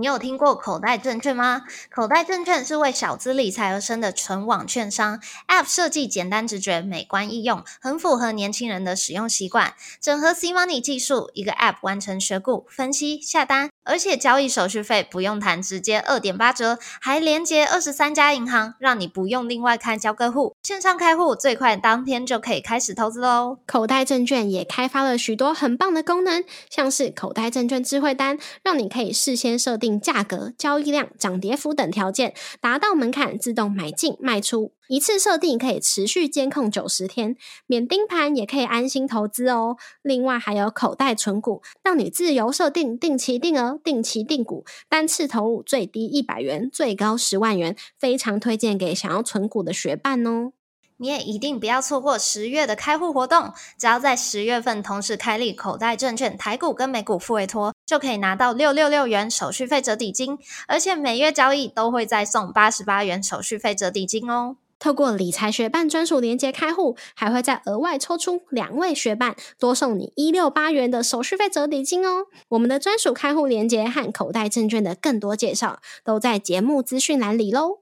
[0.00, 1.62] 你有听过口袋证券吗？
[1.90, 9.74] 口袋证券是为小资理财而生的纯网券商，App 设计简单直觉、美观易用，很符合年轻人的使用习惯。
[10.00, 23.58] 整合 C Money 技术，一个 App 完成选股、分析、下单，而且交易手续费不用谈，直接二点八折，还连接二十三家银行，让你不用另外开交割户，线上开户最快当天就可以开始投资喽。
[23.66, 29.88] 口袋证券也开发了许多很棒的功能，像是口袋证券智慧单，让你可以事先设定。
[29.98, 39.76] 价格、交易量、涨跌幅等条件达到门槛，自动买进卖出，一次设定可以持续监控九十天，免盯盘也可以安心投资哦。
[40.02, 50.52] 另外还有口袋存股，让你自由设定定期定额、定期定股，单次投入最低一百元，最高十万元，非常推荐给想要存股的学伴哦。
[51.00, 64.56] 你也一定不要错过十月的开户活动，只要在十月份同时开立口袋证券台股跟美股付委托，就可以拿到六六六元手续费折抵金，而且每月交易都会再送八十八元手续费折抵金哦。
[64.78, 72.26] 透过理财学办专属连接开户，还会再额外抽出两位学伴，多送你一六八元的手续费折抵金哦。
[72.50, 77.80] 我们的专属开户连接和口袋证券的更多介绍，都在节目资讯栏里喽。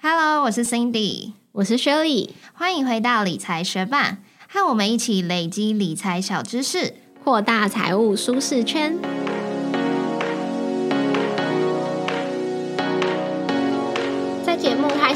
[0.00, 1.32] Hello，我是 Cindy。
[1.52, 6.92] 我是 Shirley，欢迎回到理财学霸，和我们一起累积理财小知识，
[7.24, 9.35] 扩大财务舒适圈。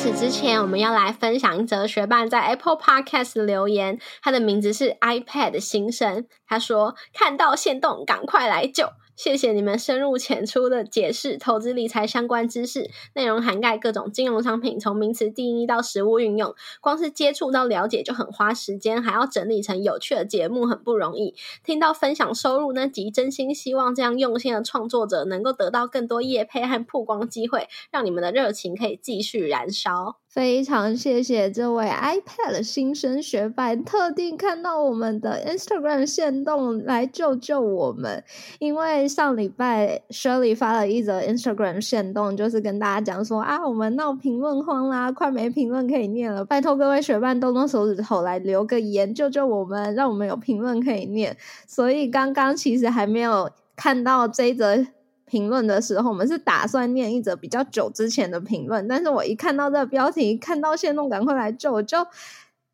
[0.03, 8.89] 始之前，我们要来分享一则学霸在 Apple Podcast 留言，他的名字是 iPad 新生，他说：“看到线动，赶快来救。”
[9.23, 21.35] 谢谢你们深入浅出的解释投资理财相关知识，内容涵盖各种金融商品，从名词定义到实物运用，光是接触到了解就很花时间，还要整理成有趣的节目，很不容易。
[21.63, 30.17] 听到分享收入那集，真心希望这样用心的创作者能够得到更多业配和曝光机会，让你们的热情可以继续燃烧。
[30.31, 38.23] 非常谢谢这位 iPad 新生学霸，特地看到我们的 Instagram 线动来救救我们。
[38.61, 51.37] 因为上礼拜 Shirley 发了一则 Instagram 线动，就是跟大家讲说啊，我们闹评论荒啦，快没评论可以念了，拜托各位学霸动动手指头来留个言，救救我们，让我们有评论可以念。
[51.67, 54.87] 所以刚刚其实还没有看到这则。
[55.31, 61.99] 评论的时候，我们是打算念一则比较久之前的评论，但是我一看到这个标题，看到线动，赶快来救，我就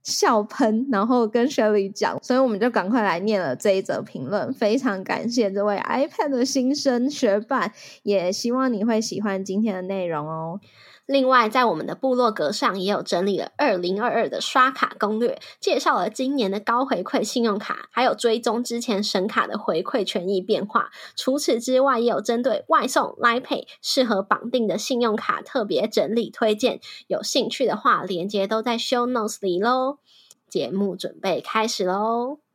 [0.03, 4.53] 笑喷，然后跟 Shelly 讲，所以我们就赶快来念了这一则评论。
[4.55, 7.72] 非常感谢这位 iPad 的新生学霸，
[8.03, 10.61] 也希望你会喜欢今天的内容哦。
[11.06, 20.91] 另外，在我们的部落格上也有整理了二零二二的刷卡攻略，介绍了今年的高回馈信用卡，还有追踪之前神卡的回馈权益变化。
[21.15, 26.81] 除此之外，也有针对外送、来 pay 适合绑定的信用卡特别整理推荐。
[27.06, 29.99] 有兴趣的话，链接都在 show notes 里喽。
[30.49, 32.46] 节目准备开始喽！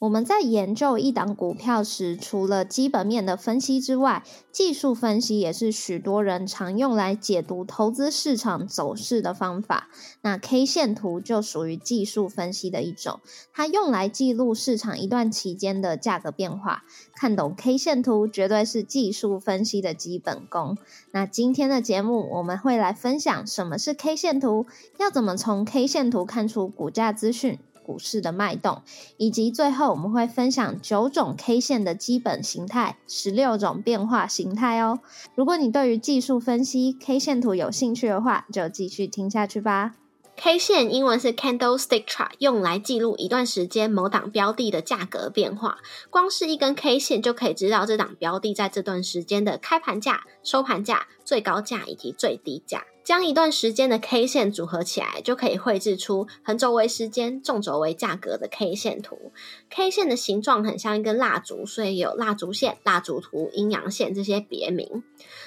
[0.00, 9.90] 我们在研究一档股票时，除了基本面的分析之外，技术分析也是许多人常用来解读投资市场走势的方法。
[10.22, 13.20] 那 K 线图就属于技术分析的一种，
[13.52, 16.82] 它用来记录市场一段期间的价格变化。
[17.14, 20.78] 看懂 K 线图，绝对是技术分析的基本功。
[21.10, 24.64] 那今天的节目，我们会来分享什么是 K 线图，
[24.98, 27.58] 要怎么从 K 线图看出股价资讯。
[27.90, 28.82] 股市的脉动，
[29.16, 35.00] 以及最后我们会分享九种 K 线的基本形态，十六种变化形态哦。
[35.34, 39.94] 如果你对于技术分析 K 线图有兴趣的话，就继续听下去吧。
[40.36, 45.78] K 线英文是 Candlestick Chart，用来记录一段时间某档标的的价格变化。
[46.10, 52.84] 光是一根 K 线就可以知道这档标的在这段时间的开盘价、收盘价、最高价以及最低价。
[53.02, 59.32] 将一段时间的 K 线组合起来，就可以绘制出横轴为时间、纵轴为价格的 K 线图。
[59.68, 65.02] K 线的形状很像一根蜡烛，所以有蜡烛线、蜡烛图、阴阳线这些别名。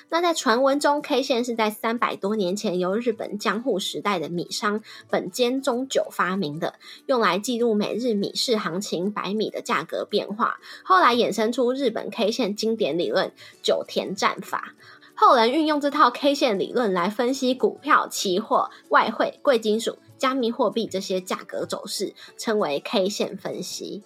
[0.09, 10.59] 那在传闻中，K 线是在三百多年前由日本江户时代的米商本间中久发明的，用来记录每日米市行情、白米的价格变化。
[10.83, 13.31] 后来衍生出日本 K 线经典理论——
[13.63, 14.73] 九田战法。
[15.25, 24.03] 后人运用这套 K 线理论来分析股票、期货、外汇、贵金属、加密货币这些价格走势，称为 K 线分析。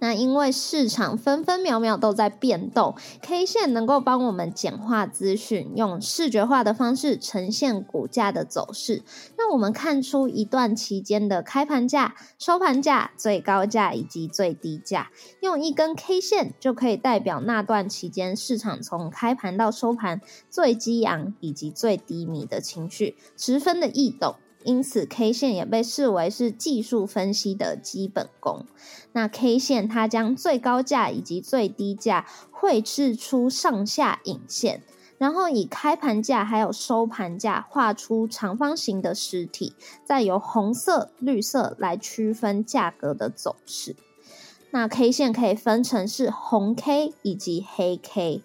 [0.00, 9.02] 那因为市场分分秒秒都在变动，K 线能够帮我们简化资讯，用视觉化的方式呈现股价的走势。
[9.36, 15.10] 那我们看出一段期间的开盘价、收盘价、最高价以及最低价，
[15.40, 24.36] 用一根 K 线就可以代表那段期间市场从开盘到收盘最激昂以及最低迷的情绪，十分的易懂。
[24.64, 28.66] 因此，K 线也被视为是技术分析的基本功。
[29.12, 34.82] 那 K 线它将最高价以及最低价绘制出上下影线。
[35.16, 39.74] 然后以开盘价还有收盘价画出长方形的实体，
[40.04, 43.96] 再由红色、绿色来区分价格的走势。
[44.70, 48.42] 那 K 线可以分成是红 K 以及黑 K，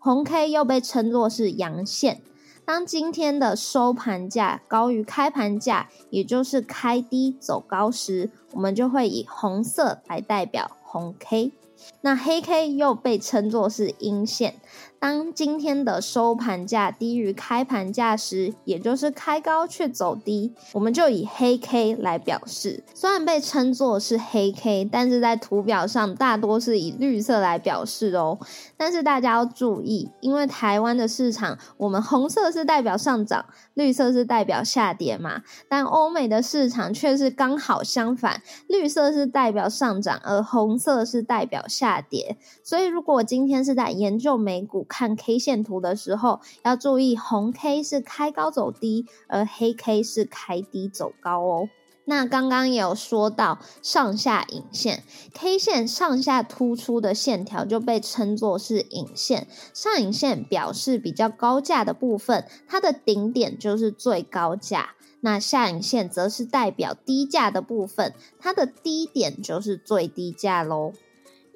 [0.00, 2.22] 红 K 又被称作是阳线。
[2.66, 11.52] 当今天的收盘价高于开盘价，也就是开低走高时，我们就会以红色来代表红 K。
[12.00, 14.56] 那黑 K 又被称作是阴线。
[14.98, 22.82] 当今天的收盘价低于开盘价时，也就是开高却走低，我们就以黑 K 来表示。
[22.94, 28.38] 虽然被称作是黑 K，但是在图表上大多是以绿色来表示哦。
[28.76, 33.44] 但是大家要注意，因为台湾的市场，我们红色是代表上涨，
[33.74, 35.42] 绿色是代表下跌嘛。
[35.68, 42.36] 但欧美的市场却是刚好相反，绿色是代表上涨，而红色是代表下跌。
[42.62, 51.68] 所以如果今天是在研究美股，看 K 线图的时候，要注意红 K 是开高走低，而黑 K 是开低走高哦。
[52.08, 55.02] 那刚刚也有说到上下影线
[55.34, 59.48] ，K 线上下突出的线条就被称作是影线。
[59.74, 64.90] 上影线表示比较高价的部分，它的顶点就是最高价；
[65.20, 70.92] 那下影线则是代表低价的部分，它的低点就是最低价喽。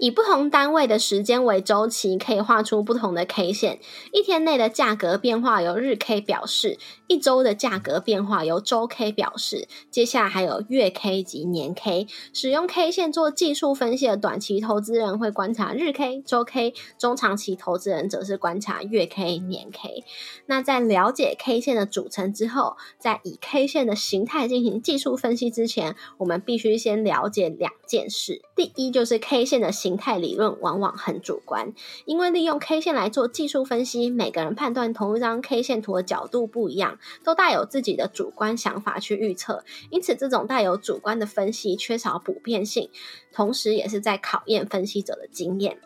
[0.01, 3.79] 以不同单位的时间为周期，可以画出不同的 K 线。
[4.13, 6.79] 一天内的价格变化由日 K 表示，
[7.11, 9.69] 一周的价格变化由周 K 表示。
[9.91, 12.07] 接下来还有月 K 及年 K。
[12.33, 20.05] 使用 K 线做技术分析的短期投资人会观察日 K、周 K；中长期投资人则是观察月 K、年 K。
[20.47, 28.41] 那在了解 K 线的组成之后，在以 K 线的形态进行技术分析之前，我们必须先了解两件事。
[28.57, 30.01] 第一就是 K 线的形。
[30.01, 31.75] 态理论往往很主观，
[32.07, 42.91] 因为利用 K 线来做技术分析，每个人判断同一张 K 线图的角度不一样，都带有自己的主观想法去预测，因此这种带有主观的分析缺少普遍性，
[43.33, 45.81] 同时也是在考验分析者的经验。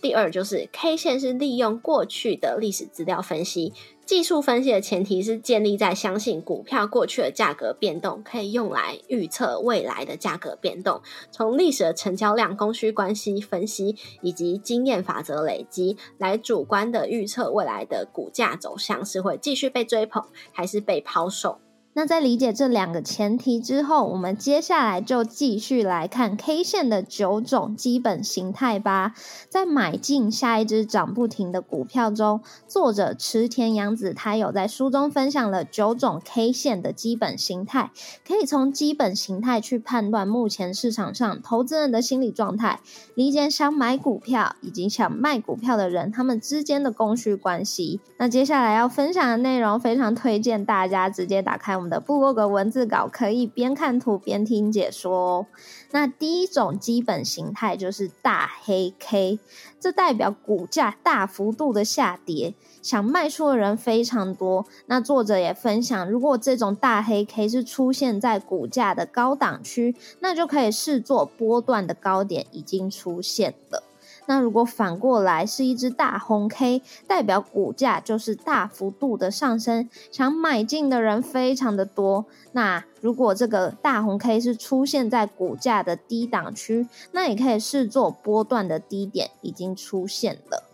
[0.00, 3.72] 第二就是 K 线是利用过去的历史资料分析。
[4.06, 11.00] 技术分析的前提是建立在相信股票过去的价格变动可以用来预测未来的价格变动。
[11.30, 21.60] 从历史的成交量、供需关系分析以及经验法则累积，来主观的预测未来的股价走向是会继续被追捧还是被抛售。
[21.92, 29.12] 那在理解这两个前提之后，我们接下来就继续来看 K 线的九种基本形态吧。
[29.48, 37.90] 在买进下一只涨不停的股票中，作者池田洋子他有在书中分享了九种 K 线的基本形态，
[38.24, 42.78] 可以从基本形态去判断目前市场上投资人的心理状态，
[43.16, 47.98] 理解想买股票以及想卖股票的人他们之间的供需关系。
[48.16, 51.79] 那接下来要分享的内容，非常推荐大家直接打开。
[51.80, 55.46] 我们的部落格文字稿可以边看图边听解说哦。
[55.92, 59.38] 那第一种基本形态就是大黑 K，
[59.80, 64.66] 这代表股价大幅度的下跌，想卖出的人非常多。
[64.84, 73.82] 那作者也分享，如果这种大黑 K 是出现在股价的高档区，那就可以视作波段的高点已经出现了。
[74.30, 82.26] 那如果反过来是一只大红 K，代表股价就是大幅度的上升，想买进的人非常的多。
[82.52, 90.69] 那如果这个大红 K 是出现在股价的低档区，那也可以视作波段的低点已经出现了。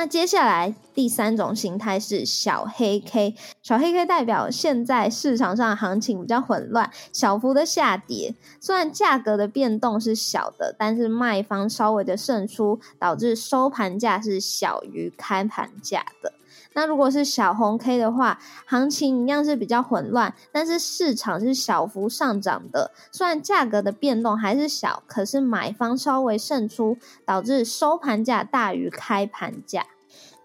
[0.00, 8.34] 那接下来第三种形态是小黑 K，小黑 K 代表现在市场上行情比较混乱，小幅的下跌。
[8.58, 16.32] 虽然价格的变动是小的，但是卖方稍微的胜出，导致收盘价是小于开盘价的。
[16.72, 22.92] 那如果是小红 K 的话，行情一样是比较混乱，但是市场是小幅上涨的。
[23.10, 29.84] 虽然价格的变动还是小，可是买方稍微胜出，导致收盘价大于开盘价。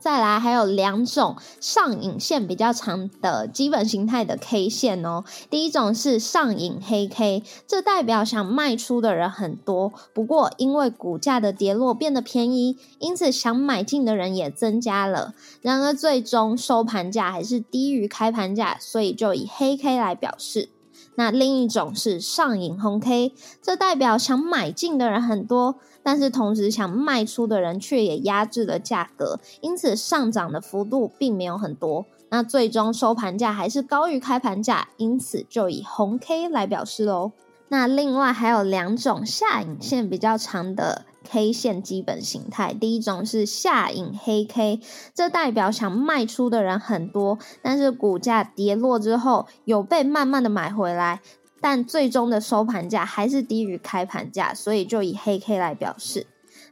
[0.05, 5.23] 再来还有两种上影线比较长的基本形态的 K 线哦。
[5.49, 15.33] 第一种是上影黑 K，这代表想卖出的人很多，不过因为股价的跌落变得便宜，因此想买进的人也增加了。
[15.63, 20.69] 然而最终收盘价还是低于开盘价，所以就以黑 K 来表示。
[21.15, 32.05] 那另一种是上影红 K，这代表想买进的人很多，但是同时想卖出的人却也压制了价格，因此上涨的幅度并没有很多。
[32.29, 37.31] 那最终收盘价还是高于开盘价，因此就以红 K 来表示喽。
[37.69, 44.79] 那另外还有两种下影线比较长的 K 线基本形态，第一种是下影黑 K，
[45.13, 51.21] 这代表想卖出的人很多，但是股价跌落之后有被慢慢的买回来，
[51.59, 56.27] 但最终的收盘价还是低于开盘价，所以就以黑 K 来表示。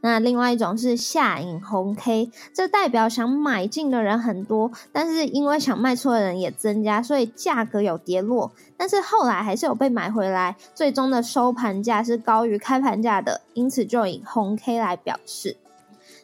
[0.05, 15.55] 那另外一种是下影红 K，这代表想买进的人很多，但是因为想卖出的人也增加，所以价格有跌落，但是后来还是有被买回来，最终的收盘价是高于开盘价的，因此就以红 K 来表示。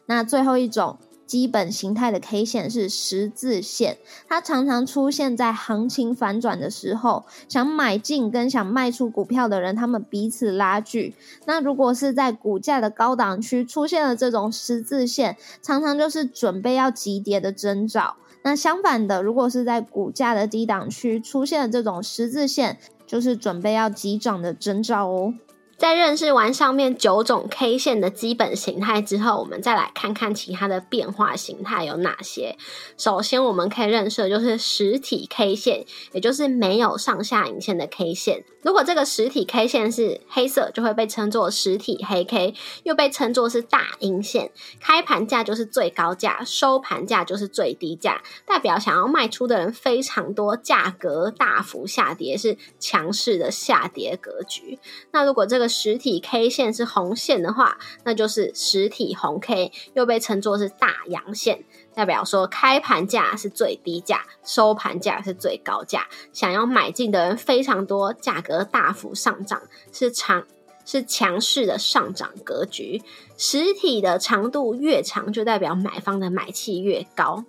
[0.04, 0.98] 那最后一种。
[1.30, 11.14] 基本形态的 K 线是十字线，它常常出现在行情反转的时候，想买进跟想卖出股票的人，他们彼此拉锯。
[11.44, 18.16] 那如果是在股价的高档区出现了这种十字线，常常就是准备要急跌的征兆。
[18.42, 25.34] 那相反的，如果是在股价的低档区出现了这种十字线，就是准备要急涨的征兆哦。
[25.80, 32.58] 在认识完上面九种 K 线的基本形态之后，我们再来看看其他的变化形态有哪些。
[32.98, 38.44] 首先，我们可以认识的就是实体 K 线，也就是没有上下影线的 K 线。
[38.60, 44.50] 如果这个实体 K 线是黑色，就会被称作实体黑 K，又被称作是大阴线。
[44.80, 54.78] 开盘价就是最高价，收盘价就是最低价，代表想要卖出的人非常多，价格大幅下跌，是强势的下跌格局。
[55.12, 61.64] 那如果这个实体 K 线是红线的话，那就是实体红 K，又被称作是大阳线。
[61.94, 66.08] 代表说，开盘价是最低价，收盘价是最高价。
[66.32, 70.44] 想要买进的人非常多，价格大幅上涨，是长
[70.84, 73.00] 是强势的上涨格局。
[73.38, 77.44] 实体的长度越长，就代表买方的买气越高。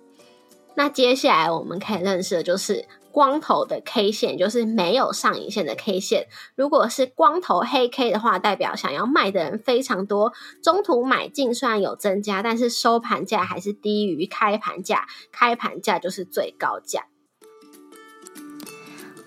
[0.74, 2.86] 那接下来我们可以认识的就是。
[3.12, 6.26] 光头的 K 线就是没有上影线的 K 线。
[6.56, 10.32] 如果是光头黑 K 的话，代表想要卖的人非常多。
[10.62, 17.06] 中途买进虽然有增加，但是收盘价还是低于开盘价，开盘价就是最高价。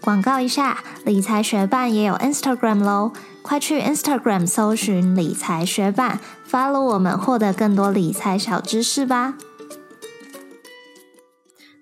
[0.01, 3.11] 广告一下，理财学办也有 Instagram 喽，
[3.41, 9.35] 快去 Instagram 搜寻理财学办，follow 我们，获得更多理财小知识吧。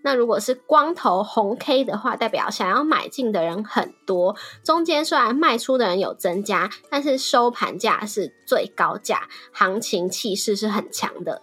[0.03, 11.41] 那如果是光头红 K 的话，代表想要买进的人很多，中间虽然卖出的人有增加，但是收盘价是最高价，行情气势是很强的。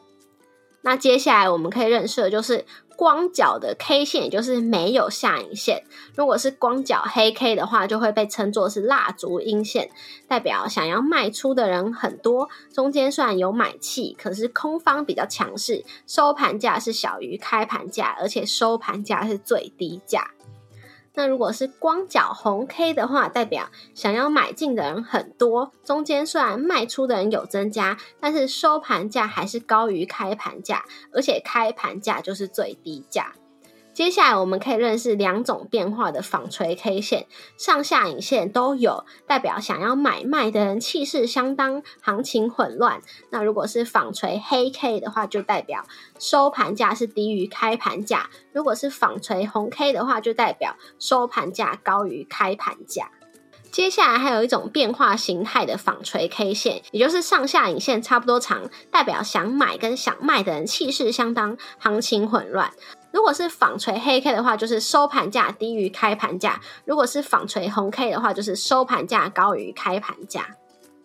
[0.83, 2.65] 那接下来我们可以认识的就是。
[3.01, 5.85] 光脚的 K 线，也就是没有下影线。
[6.15, 9.89] 如果是光脚黑 K 的话，就会被称作是蜡烛阴线，
[10.29, 12.51] 代表想要卖出的人很多。
[12.75, 20.33] 中间虽然有买气，可是空方比较强势，收盘价是小于开盘价，而且收盘价是最低价。
[21.15, 33.35] 那如果是光脚红 K 的话，代表想要买进的人很多，中间虽然卖出的人有增加，但是收盘价还是高于开盘价，而且开盘价就是最低价。
[34.01, 37.27] 接下来我们可以认识两种变化的纺锤 K 线，
[37.59, 43.03] 上下影线都有，代表想要买卖的人气势相当，行情混乱。
[43.29, 45.85] 那如果是纺锤黑 K 的话，就代表
[46.19, 53.11] 收盘价是低于开盘价；如果是纺锤红 K 的话，就代表收盘价高于开盘价。
[53.71, 62.73] 接下来还有一种变化形态的纺锤 K 线，也就是上下影线差不多长，代表想买跟想卖的人气势相当，行情混乱。
[63.13, 70.57] 如果是纺锤黑 K 的话，就是收盘价低于开盘价；如果是纺锤红 K 的话，就是收盘价高于开盘价。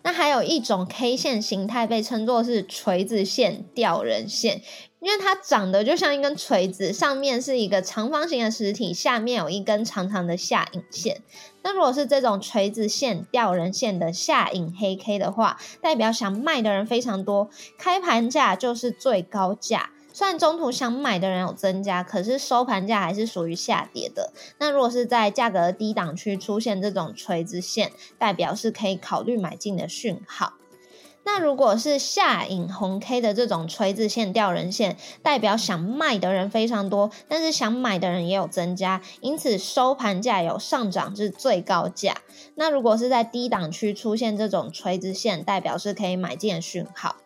[0.03, 4.61] 那还有一种 K 线形态被称作是锤子线吊人线，
[4.99, 11.23] 因为它长得就像一根锤子，上面是一个长方形的实体，下面有一根长长的下影线。
[11.63, 19.89] 那如果是这种锤子线吊人线的下影黑 K 的话，代表想卖的人非常多，开盘价就是最高价。
[20.15, 24.31] 虽然中途想买的人有增加，可是收盘价还是属于下跌的。
[24.59, 30.53] 那如果是在价格低档区出现这种垂直线，代表是可以考虑买进的讯号。
[31.25, 42.19] 那如果是下影红 K 的这种垂直线吊人线，代表想卖的人非常多，但是想买的人也有增加，因此收盘价有上涨至最高价。
[42.55, 47.17] 那如果是在低档区出现这种垂直线，代表是可以买进的讯号。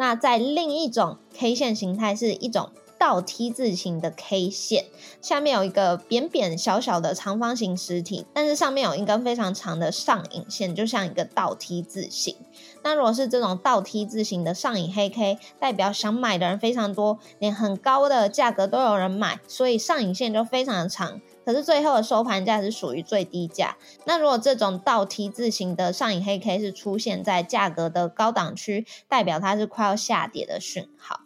[0.00, 4.84] 那在另一种 K 线形态是一种倒 T 字形的 K 线，
[5.22, 12.36] 下面有一个扁扁小小的长方形实体，但是上面有一根非常长的上影线，就像一个倒 T 字形。
[12.82, 21.22] 那如果是这种倒 T 字形的上影黑 K，代表想买的人非常多，连很高的价格都有人买，所以上影线就非常的长。
[21.46, 23.78] 可是最后的收盘价是属于最低价。
[24.04, 31.20] 那如果这种倒 T 字形的上影黑 K 是出现在价格的高档区，代表它是快要下跌的讯号。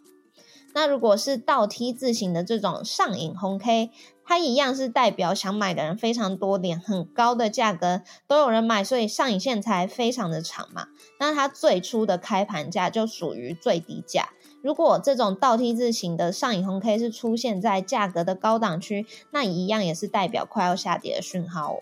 [0.75, 3.91] 那如果是倒 T 字形的这种上影红 K，
[4.25, 10.87] 它一样是代表想买的人非常多，点很高的价格都有人买，所以上影线才非常的长嘛。
[11.17, 14.29] 那它最初的开盘价就属于最低价。
[14.61, 21.79] 如果这种倒 T 字形的上影红 K 是出现在价格的高档区，那一样也是代表快要下跌的讯号哦。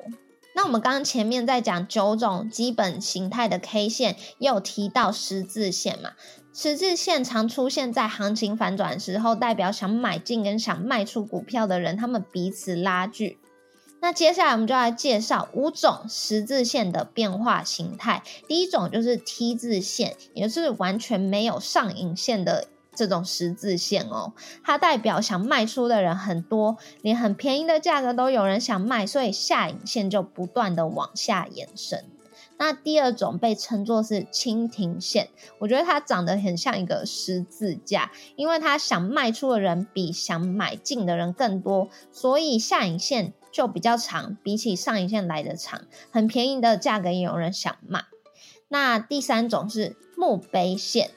[0.56, 6.12] 那我们刚刚前面在讲九种基本形态的 K 线，又提到十字线嘛？
[6.54, 13.40] 十字线常出现在行情反转时候，代表想买进跟想卖出股票的人，他们彼此拉锯。
[14.00, 18.22] 那接下来我们就来介绍五种十字线的变化形态。
[18.48, 22.68] 第一种就是 T 字线，也就是完全没有上影线的。
[22.96, 24.34] 这种十字线哦，
[24.64, 32.06] 它代表想卖出的人很多，连很便宜的价格都有人想卖，所以下影线就不断的往下延伸。
[32.64, 35.28] 那第二种被称作是蜻蜓线，
[35.60, 45.82] 我觉得它长得很像一个十字架，因为它想卖出的人比想买进的人更多，所以下影线就比较长，比起上影线来的长。
[46.10, 48.06] 很便宜的价格也有人想卖。
[48.70, 51.12] 那第三种是墓碑线。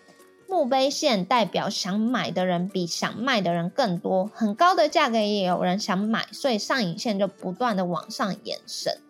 [0.49, 9.01] 墓碑线代表想买的人比想卖的人更多，很高的价格也有人想买，所以上影线就不断的往上延伸。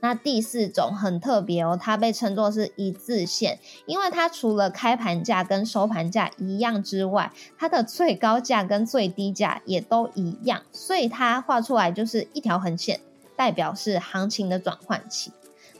[0.00, 13.00] 那第四种很特别哦，它被称作是一字线，因为它除了开盘价跟收盘价一样之外，它的最高价跟最低价也都一样，所以它画出来就是一条横线，
[13.36, 15.32] 代表是行情的转换期。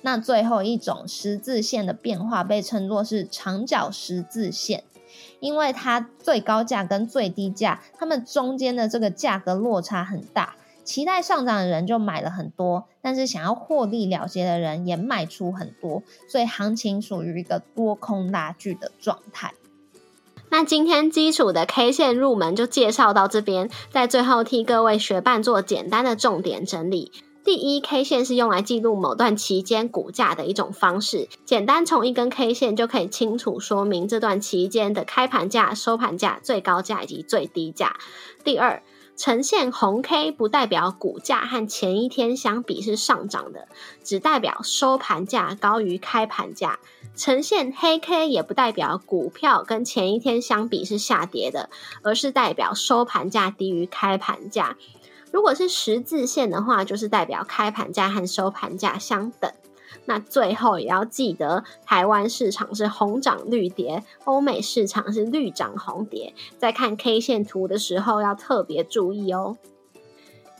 [0.02, 4.84] 那最后一种十字线的变化被称作是长角十字线，
[5.40, 10.56] 因为它最高价跟最低价，它们中间的这个价格落差很大，
[10.90, 19.54] 期待上涨的人就买了很多，但是想要获利了结的人也卖出很多，所以行情属于一个多空拉锯的状态。
[20.50, 27.12] 那今天基础的 K 线入门就介绍到这边，在最后替各位学伴做简单的重点整理。
[27.44, 31.28] 第一，K 线是用来记录某段期间股价的一种方式。
[31.44, 37.96] 简单从一根 K 线就可以清楚说明这段期间的开盘价、收盘价、最高价以及最低价。
[38.42, 38.82] 第二，
[39.20, 43.68] 呈现红 K 不代表股价和前一天相比是上涨的，
[44.02, 46.78] 只代表收盘价高于开盘价；
[47.14, 51.68] 呈现黑 K 也不代表股票跟前一天相比是下跌的，
[52.02, 54.78] 而是代表收盘价低于开盘价。
[55.30, 59.52] 如果是十字线的话，就是代表开盘价和收盘价相等。
[60.10, 66.34] 那最后也要记得，台湾市场是红涨绿跌，欧美市场是绿涨红跌。
[66.58, 69.56] 在看 K 线图的时候，要特别注意哦。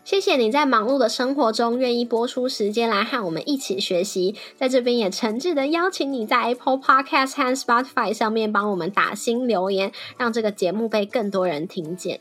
[0.04, 4.36] 谢谢你在忙碌的生活中愿意播出时间来和我们一起学习。
[4.56, 12.20] 在这边也诚挚的邀请你在 Apple Podcast 和 Spotify 上面帮我们打新留言，让这个节目被更多人听见。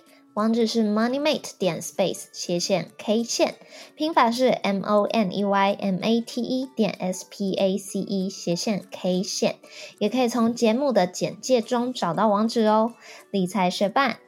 [0.33, 3.55] 网址是 moneymate 点 space 斜线 K 线，
[3.97, 8.29] 拼法是 M O N E Y M A T E 点 S P A C E
[8.29, 9.57] 斜线 K 线，
[9.99, 12.93] 也可以从节目的简介中找到网址哦。
[13.29, 14.19] 理财学伴，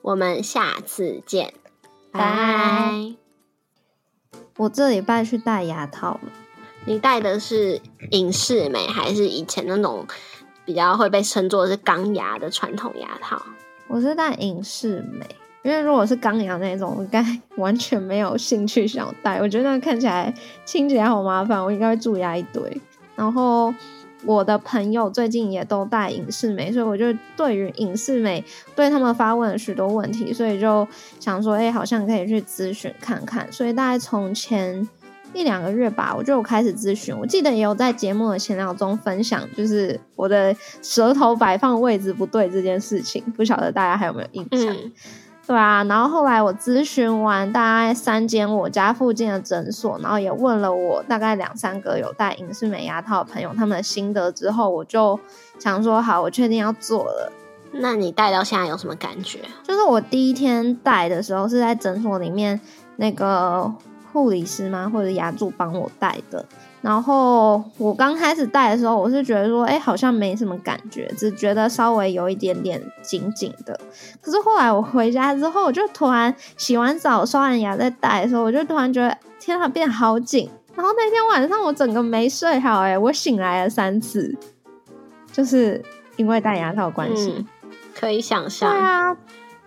[0.00, 1.52] 我们下次见，
[2.10, 3.14] 拜。
[4.56, 6.32] 我这礼拜去戴牙套了，
[6.86, 10.06] 你戴的是隐适美还是以前那种
[10.64, 13.42] 比较会被称作是钢牙的传统牙套？
[13.88, 15.26] 我是戴隐适美。
[15.62, 17.24] 因为如果是钢牙那种，我该
[17.56, 19.38] 完全没有兴趣想戴。
[19.38, 20.32] 我觉得那看起来
[20.64, 22.80] 清洁好麻烦，我应该会蛀牙一堆。
[23.14, 23.72] 然后
[24.24, 28.44] 我的朋友最近也都戴隐适美，所以我就对于隐适美
[28.74, 30.86] 对他们发问了许多问题，所以就
[31.20, 33.46] 想说，哎，好像可以去咨询看看。
[33.52, 34.88] 所以大概从前
[35.32, 37.16] 一两个月吧，我就开始咨询。
[37.16, 44.76] 我记得也有在节目的闲聊中分享，就是我的舌头摆放位置不对这件事情，不晓得大家还有没有印象？
[45.44, 55.18] 对啊，然后后来我咨询完大概三间我家附近的诊所，然后也问了我大概两三个有戴隐适美牙套的朋友他们的心得之后，我就
[55.58, 57.32] 想说好，我确定要做了。
[57.72, 59.40] 那你戴到现在有什么感觉？
[59.62, 62.60] 就是我第一天戴的时候是在诊所里面
[62.96, 63.70] 那个
[64.12, 66.44] 护理师吗，或者牙助帮我戴的。
[66.82, 73.78] 然后我刚开始戴的时候，我是觉得说，哎，好像没什么感觉，只觉得稍微有一点点紧紧的。
[74.20, 80.50] 可是后来我回家之后，我就突然洗完澡、刷完牙再戴的时候，我就突然觉得，天啊，变好紧。
[80.74, 84.36] 然后那天晚上我整个没睡好，哎，我醒来了三次，
[85.30, 85.80] 就是
[86.16, 87.46] 因为戴牙套关系。
[87.94, 89.16] 可以想象，对啊。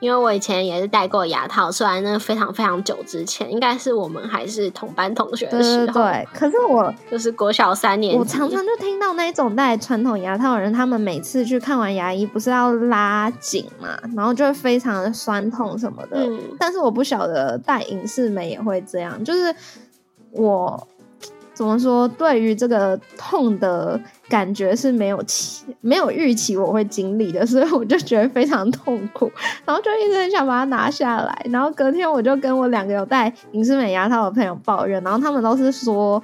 [0.06, 5.94] 因为我以前也是戴过牙套，虽然那非常非常久之前，应该是我们还是同班同学的时候。
[6.04, 16.18] 对，可是我就是国小三年，我常常就听到那种戴传统牙套的人，他们每次去看完牙医，不是要拉紧嘛，然后就会非常的酸痛什么的。
[16.20, 19.56] 嗯，但是我不晓得戴隐适美也会这样，就是
[20.30, 20.88] 我。
[21.56, 22.06] 怎么说？
[22.06, 29.32] 对于这个痛的感觉是没有期、没有预期我会经历的，所以我就觉得非常痛苦，
[29.64, 31.46] 然后就一直很想把它拿下来。
[31.50, 36.22] 然后隔天我就跟我两个有戴隐适美牙套的朋友抱怨，然后他们都是说，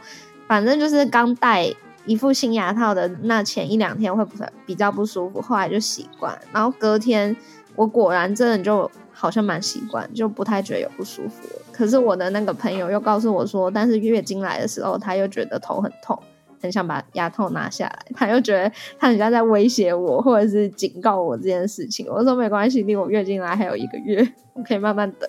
[0.48, 1.74] 反正就是刚戴
[2.06, 4.34] 一副新牙套的那前一两天会不
[4.66, 6.38] 比较不舒服，后来就习惯。
[6.52, 7.34] 然后隔天
[7.78, 11.48] 我果然真的就好像蛮习惯，就不太觉得有不舒服。
[11.82, 16.22] 可是我的那个朋友又告诉我说，但是月经来的时候，他又觉得头很痛，
[16.62, 18.06] 很想把牙套拿下来。
[18.14, 22.06] 他又觉得他人家在威胁我，或者是警告我这件事情。
[22.08, 25.28] 我说没关系，离我月经来还有一个月，我可以慢慢等。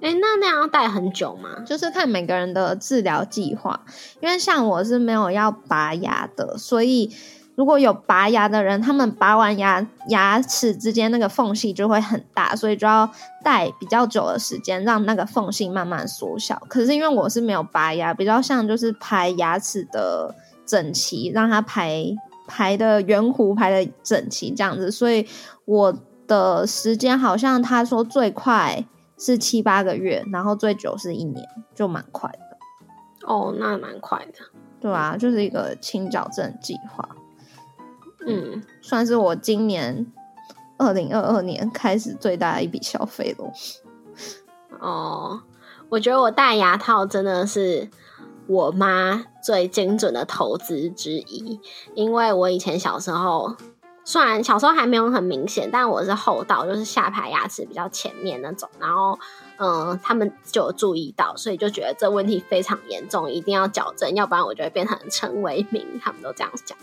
[0.00, 1.64] 哎，那那样要戴很久吗？
[1.66, 3.84] 就是看每个人的治疗计划，
[4.20, 7.10] 因为像我是没有要拔牙的，所以。
[7.56, 13.08] 如果有拔牙的人，他们拔完牙牙齿之间那个缝隙就会很大，所以就要
[13.44, 16.60] 戴比较久的时间，让那个缝隙慢慢缩小。
[16.68, 20.34] 可是因为我是没有拔牙，比较像就是排牙齿的
[20.66, 22.04] 整齐，让它排
[22.46, 25.26] 排的圆弧排的整齐这样子，所以
[25.64, 25.94] 我
[26.26, 28.84] 的时间好像他说最快
[29.16, 32.56] 是七八个月，然后最久是一年，就蛮快的。
[33.26, 34.32] 哦，那蛮快的。
[34.80, 37.08] 对啊，就是一个清矫正计划。
[38.26, 40.06] 嗯，算是我今年
[40.78, 43.52] 二零二二年开始最大的一笔消费咯。
[44.80, 45.40] 哦，
[45.88, 47.88] 我觉得我戴牙套真的是
[48.46, 51.60] 我妈最精准的投资之一，
[51.94, 53.56] 因为我以前小时候，
[54.04, 59.18] 虽然小时候还没有很明显，但我是后道，就是下排牙齿比较前面那种，然后
[59.56, 66.76] 嗯，他们就有注意到，所以就觉得这问题非常严重，一定要矫正，要不然我就会变成陈为民，他们都这样讲。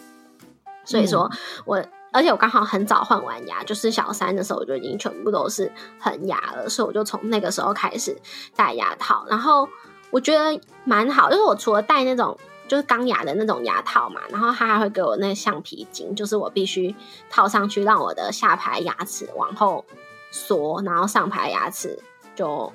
[0.92, 1.32] 所以说，
[1.66, 8.16] 我而且我刚好很早换完牙，就是小三的时候我就已经全部都是恒牙了，所以我就从那个时候开始
[8.56, 9.26] 戴牙套。
[9.30, 9.68] 然后
[10.10, 16.94] 我觉得蛮好，就是我除了戴那种就是钢牙的那种牙套嘛，然后他还会给我那橡皮筋，就是我必须
[17.30, 19.86] 套上去，让我的下排牙齿往后
[20.32, 21.98] 缩，然后上排牙齿
[22.36, 22.72] 就。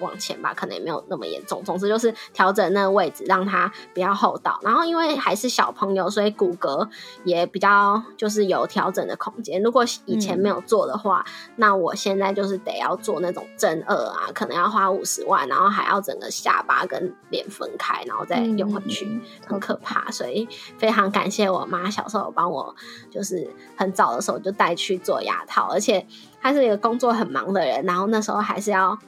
[0.00, 1.62] 往前吧，可能也没有那么严重。
[1.64, 4.58] 总之就是调整那个位置，让它比较厚道。
[4.62, 6.88] 然后因为还是小朋友，所以骨骼
[7.24, 9.62] 也比较就是有调整的空间。
[9.62, 11.24] 如果以前没有做的话，
[11.56, 20.10] 那我现在就是得要做那种正颚啊，可能要花五十万，然后还要整个下巴跟脸分开，然后再用回去，很可怕。
[20.10, 22.74] 所以非常感谢我妈小时候帮我，
[23.10, 26.06] 就是很早的时候就带去做牙套，而且
[26.40, 28.98] 她是一个工作很忙的人，然后那时候还是要。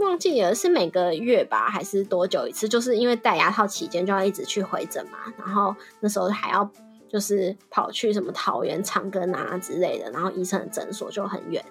[0.00, 2.68] 忘记了是每个月吧，还是多久一次？
[2.68, 6.68] 就是因为戴牙套期间就要一直去回诊嘛，然后那时候还要
[7.08, 11.64] 就是跑去什么桃园长庚啊之类的，然后医生的诊所就很远，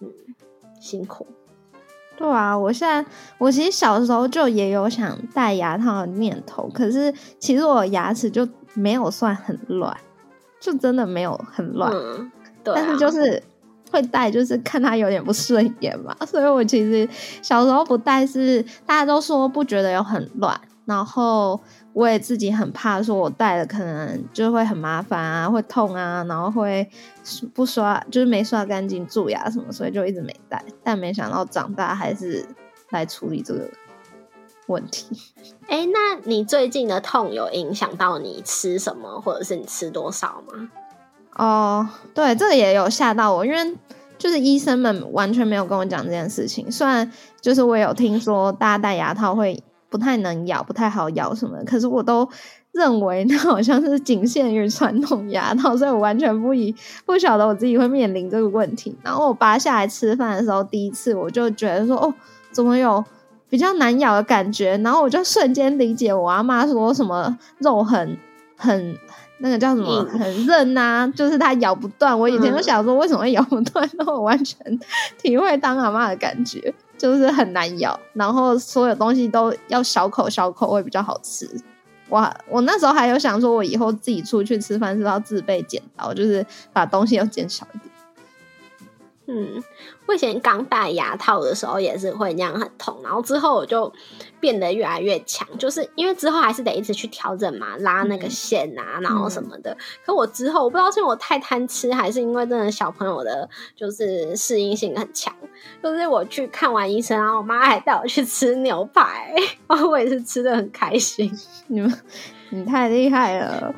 [0.00, 0.10] 嗯，
[0.80, 1.26] 辛苦。
[2.16, 9.94] 对啊，我现在我其实小时候就也有想戴牙套的念头，可是其实我牙齿就没有算很乱，
[10.58, 11.92] 就真的没有很乱
[12.64, 13.42] 对，但是就是。
[13.90, 17.08] 会戴就是看他有点不顺眼嘛， 所以我其实
[17.42, 21.60] 小时候不戴是大家都说不觉得有很乱，然后
[21.92, 26.88] 我也自己很怕说我戴了可能就会很麻烦啊，会痛啊，然后会
[27.54, 30.62] 不刷就是没刷干净蛀牙什么，所以就一直没戴。
[30.82, 32.44] 但没想到长大还是
[32.90, 33.70] 来处理这个
[34.66, 35.06] 问题。
[35.68, 40.68] 哎，那你最近的痛有影响到你吃什么，或者是你吃多少吗？
[41.38, 43.76] 哦，对，这个也有吓到我，因为
[44.16, 46.72] 就是医生们完全没有跟我讲这件事情。
[46.72, 52.26] 虽然就是我有听说大家戴牙套会不太能咬，不太好咬什么，可是我都
[52.72, 58.96] 认为那好像是仅限于传统牙套，所以我完全不以不晓得我自己会面临这个问题。
[59.02, 62.14] 然后我拔下来吃饭的时候，第一次我就觉得说，哦，
[62.50, 63.04] 怎么有
[63.50, 64.78] 比较难咬的感觉？
[64.78, 68.16] 然后我就瞬间理解我阿妈说什么肉很
[68.56, 68.96] 很。
[69.38, 72.18] 那个叫什么很韧呐，就是它咬不断。
[72.18, 74.58] 我以前就想说为什么会咬不断，然后我完全
[75.18, 81.48] 体会当阿妈的感觉，就是很难咬，然后所有东西都要小口小口会比较好吃。
[82.08, 87.90] 我我那时候还有想说，我以后自己出去吃饭是要自备剪刀，就是把东西要剪小一点。
[89.28, 89.60] 嗯，
[90.06, 93.92] 我以前刚戴牙套的时候也是会那样很痛，然后之后我就
[94.38, 99.76] 变得越来越强，就是因为之后还是得一直去调整嘛，拉那个线啊，然后什么的。
[100.04, 105.34] 可我之后我不知道是因为我太贪吃，还是因为真的小朋友的，就是适应性很强。
[105.82, 109.34] 就是我去看完医生，然后我妈还带我去吃牛排，
[109.66, 111.28] 然后我也是吃的很开心。
[111.66, 111.92] 你们，
[112.50, 113.74] 你太厉害了，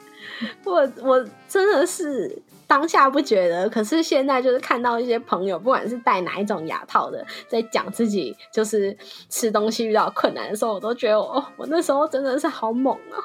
[0.64, 2.42] 我我真的是。
[2.66, 8.96] 当下不觉得，可是现在就是看到一些朋友，不管是戴哪一种牙套的，在讲自己就是
[9.28, 13.16] 吃东西遇到困难的时候，我都觉得哦，我那时候真的是好猛啊！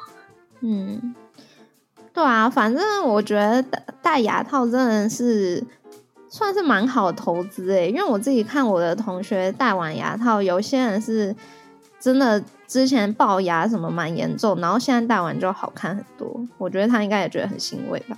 [0.60, 1.16] 嗯，
[2.14, 3.64] 对啊，反正我觉得
[4.02, 5.64] 戴牙套真的是
[6.30, 11.36] 算是蛮好投资诶，因为我自己看我的同学戴完牙套，有些人是
[12.00, 18.16] 真的之前龅牙什么蛮严重，然后现在戴完就好看很多，我觉得他应该也觉得很欣慰吧。